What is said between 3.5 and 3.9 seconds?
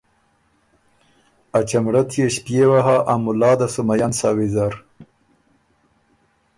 ده سو